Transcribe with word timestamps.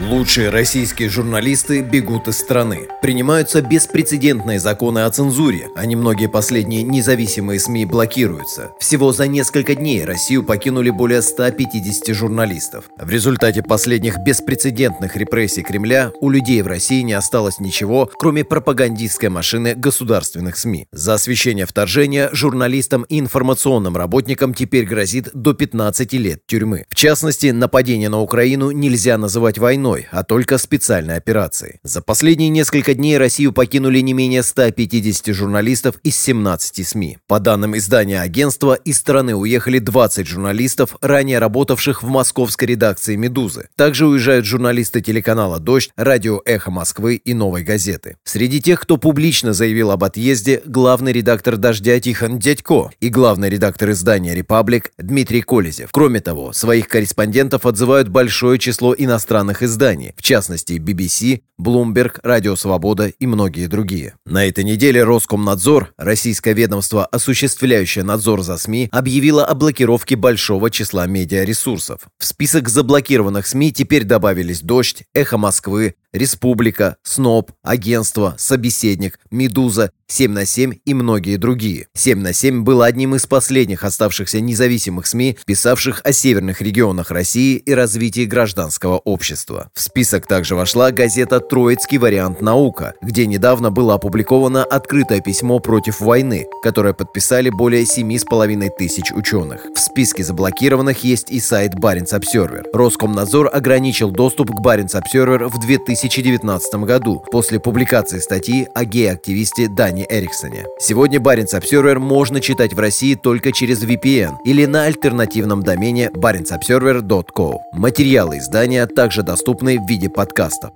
Лучшие 0.00 0.50
российские 0.50 1.08
журналисты 1.08 1.80
бегут 1.80 2.26
из 2.26 2.38
страны. 2.38 2.88
Принимаются 3.00 3.62
беспрецедентные 3.62 4.58
законы 4.58 5.04
о 5.04 5.10
цензуре, 5.10 5.68
а 5.76 5.86
немногие 5.86 6.28
последние 6.28 6.82
независимые 6.82 7.60
СМИ 7.60 7.86
блокируются. 7.86 8.72
Всего 8.80 9.12
за 9.12 9.28
несколько 9.28 9.76
дней 9.76 10.04
Россию 10.04 10.42
покинули 10.42 10.90
более 10.90 11.22
150 11.22 12.12
журналистов. 12.12 12.86
В 12.98 13.08
результате 13.08 13.62
последних 13.62 14.18
беспрецедентных 14.18 15.14
репрессий 15.14 15.62
Кремля 15.62 16.10
у 16.20 16.28
людей 16.28 16.60
в 16.62 16.66
России 16.66 17.02
не 17.02 17.12
осталось 17.12 17.60
ничего, 17.60 18.10
кроме 18.18 18.42
пропагандистской 18.42 19.28
машины 19.28 19.76
государственных 19.76 20.56
СМИ. 20.56 20.88
За 20.90 21.14
освещение 21.14 21.66
вторжения 21.66 22.30
журналистам 22.32 23.02
и 23.02 23.20
информационным 23.20 23.96
работникам 23.96 24.54
теперь 24.54 24.86
грозит 24.86 25.28
до 25.34 25.54
15 25.54 26.12
лет 26.14 26.40
тюрьмы. 26.48 26.84
В 26.88 26.96
частности, 26.96 27.46
нападение 27.52 28.08
на 28.08 28.20
Украину 28.20 28.72
нельзя 28.72 29.16
называть 29.18 29.58
войной, 29.58 29.83
войной, 29.84 30.06
а 30.10 30.24
только 30.24 30.58
специальной 30.58 31.16
операцией. 31.16 31.78
За 31.82 32.00
последние 32.00 32.48
несколько 32.48 32.94
дней 32.94 33.18
Россию 33.18 33.52
покинули 33.52 34.00
не 34.00 34.12
менее 34.12 34.42
150 34.42 35.34
журналистов 35.34 35.96
из 36.02 36.16
17 36.16 36.86
СМИ. 36.86 37.18
По 37.26 37.40
данным 37.40 37.76
издания 37.76 38.20
агентства, 38.20 38.74
из 38.74 38.98
страны 38.98 39.34
уехали 39.34 39.78
20 39.78 40.26
журналистов, 40.26 40.96
ранее 41.00 41.38
работавших 41.38 42.02
в 42.02 42.08
московской 42.08 42.68
редакции 42.68 43.16
«Медузы». 43.16 43.68
Также 43.76 44.06
уезжают 44.06 44.46
журналисты 44.46 45.00
телеканала 45.00 45.58
«Дождь», 45.58 45.90
радио 45.96 46.40
«Эхо 46.44 46.70
Москвы» 46.70 47.16
и 47.16 47.34
«Новой 47.34 47.62
газеты». 47.62 48.16
Среди 48.24 48.60
тех, 48.60 48.80
кто 48.80 48.96
публично 48.96 49.52
заявил 49.52 49.90
об 49.90 50.04
отъезде, 50.04 50.62
главный 50.64 51.12
редактор 51.12 51.56
«Дождя» 51.56 52.00
Тихон 52.00 52.38
Дядько 52.38 52.90
и 53.00 53.08
главный 53.08 53.50
редактор 53.50 53.90
издания 53.90 54.34
«Репаблик» 54.34 54.92
Дмитрий 54.98 55.42
Колезев. 55.42 55.90
Кроме 55.92 56.20
того, 56.20 56.52
своих 56.52 56.88
корреспондентов 56.88 57.66
отзывают 57.66 58.08
большое 58.08 58.58
число 58.58 58.94
иностранных 58.96 59.62
изданий 59.62 59.73
изданий, 59.74 60.14
в 60.16 60.22
частности 60.22 60.74
BBC, 60.74 61.42
Bloomberg, 61.60 62.20
Радио 62.22 62.54
Свобода 62.54 63.08
и 63.08 63.26
многие 63.26 63.66
другие. 63.66 64.14
На 64.24 64.46
этой 64.46 64.62
неделе 64.62 65.02
Роскомнадзор, 65.02 65.92
российское 65.98 66.54
ведомство, 66.54 67.04
осуществляющее 67.06 68.04
надзор 68.04 68.42
за 68.42 68.56
СМИ, 68.56 68.88
объявило 68.92 69.44
о 69.44 69.54
блокировке 69.54 70.14
большого 70.16 70.70
числа 70.70 71.06
медиаресурсов. 71.06 72.02
В 72.18 72.24
список 72.24 72.68
заблокированных 72.68 73.46
СМИ 73.46 73.72
теперь 73.72 74.04
добавились 74.04 74.60
«Дождь», 74.60 75.02
«Эхо 75.12 75.38
Москвы», 75.38 75.96
«Республика», 76.12 76.96
«СНОП», 77.02 77.50
«Агентство», 77.62 78.36
«Собеседник», 78.38 79.18
«Медуза», 79.32 79.90
«7 80.10 80.28
на 80.28 80.42
7» 80.42 80.80
и 80.84 80.94
многие 80.94 81.36
другие. 81.36 81.88
«7 81.96 82.16
на 82.16 82.28
7» 82.28 82.60
было 82.60 82.86
одним 82.86 83.14
из 83.14 83.26
последних 83.26 83.84
оставшихся 83.84 84.40
независимых 84.40 85.06
СМИ, 85.06 85.38
писавших 85.46 86.00
о 86.04 86.12
северных 86.12 86.60
регионах 86.60 87.10
России 87.10 87.56
и 87.56 87.74
развитии 87.74 88.24
гражданского 88.24 88.98
общества. 88.98 89.70
В 89.74 89.80
список 89.80 90.26
также 90.26 90.54
вошла 90.54 90.90
газета 90.90 91.40
«Троицкий 91.40 91.98
вариант 91.98 92.40
наука», 92.40 92.94
где 93.02 93.26
недавно 93.26 93.70
было 93.70 93.94
опубликовано 93.94 94.64
открытое 94.64 95.20
письмо 95.20 95.58
против 95.58 96.00
войны, 96.00 96.46
которое 96.62 96.94
подписали 96.94 97.50
более 97.50 97.82
7,5 97.84 98.70
тысяч 98.78 99.12
ученых. 99.12 99.66
В 99.74 99.78
списке 99.78 100.24
заблокированных 100.24 101.04
есть 101.04 101.30
и 101.30 101.40
сайт 101.40 101.74
Баренц 101.74 102.12
Обсервер. 102.12 102.64
Роскомнадзор 102.72 103.50
ограничил 103.52 104.10
доступ 104.10 104.50
к 104.50 104.60
Баренц 104.60 104.94
Обсервер 104.94 105.48
в 105.48 105.60
2000 105.60 106.04
2019 106.14 106.74
году 106.86 107.24
после 107.30 107.60
публикации 107.60 108.18
статьи 108.18 108.68
о 108.74 108.84
гей-активисте 108.84 109.68
Дани 109.68 109.93
Эриксоне. 110.02 110.64
Сегодня 110.80 111.20
Баренц 111.20 111.54
Обсервер 111.54 111.98
можно 111.98 112.40
читать 112.40 112.74
в 112.74 112.78
России 112.78 113.14
только 113.14 113.52
через 113.52 113.84
VPN 113.84 114.36
или 114.44 114.64
на 114.66 114.84
альтернативном 114.84 115.62
домене 115.62 116.10
barentsobserver.co. 116.14 117.58
Материалы 117.72 118.38
издания 118.38 118.86
также 118.86 119.22
доступны 119.22 119.78
в 119.78 119.88
виде 119.88 120.08
подкастов. 120.08 120.70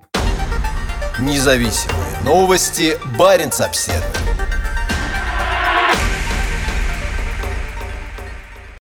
Независимые 1.19 1.99
новости 2.25 2.97
Баренц 3.19 3.61
Обсервер. 3.61 4.18